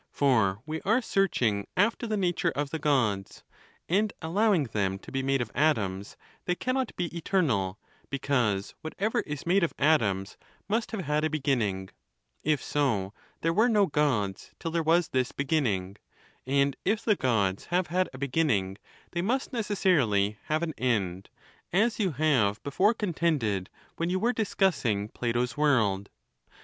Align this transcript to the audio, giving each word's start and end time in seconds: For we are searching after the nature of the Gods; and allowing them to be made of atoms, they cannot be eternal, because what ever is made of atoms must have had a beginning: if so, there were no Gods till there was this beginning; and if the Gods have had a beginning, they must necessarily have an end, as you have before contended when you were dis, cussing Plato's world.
For 0.09 0.63
we 0.65 0.81
are 0.81 0.99
searching 0.99 1.67
after 1.77 2.07
the 2.07 2.17
nature 2.17 2.49
of 2.49 2.71
the 2.71 2.79
Gods; 2.79 3.43
and 3.87 4.11
allowing 4.19 4.63
them 4.63 4.97
to 4.97 5.11
be 5.11 5.21
made 5.21 5.41
of 5.41 5.51
atoms, 5.53 6.17
they 6.45 6.55
cannot 6.55 6.95
be 6.95 7.15
eternal, 7.15 7.77
because 8.09 8.73
what 8.81 8.95
ever 8.97 9.19
is 9.19 9.45
made 9.45 9.63
of 9.63 9.75
atoms 9.77 10.37
must 10.67 10.89
have 10.89 11.01
had 11.05 11.23
a 11.23 11.29
beginning: 11.29 11.89
if 12.43 12.63
so, 12.63 13.13
there 13.41 13.53
were 13.53 13.69
no 13.69 13.85
Gods 13.85 14.49
till 14.59 14.71
there 14.71 14.81
was 14.81 15.09
this 15.09 15.31
beginning; 15.31 15.97
and 16.47 16.75
if 16.83 17.05
the 17.05 17.15
Gods 17.15 17.65
have 17.65 17.85
had 17.93 18.09
a 18.11 18.17
beginning, 18.17 18.79
they 19.11 19.21
must 19.21 19.53
necessarily 19.53 20.39
have 20.45 20.63
an 20.63 20.73
end, 20.79 21.29
as 21.71 21.99
you 21.99 22.13
have 22.13 22.59
before 22.63 22.95
contended 22.95 23.69
when 23.97 24.09
you 24.09 24.17
were 24.17 24.33
dis, 24.33 24.55
cussing 24.55 25.09
Plato's 25.09 25.55
world. 25.55 26.09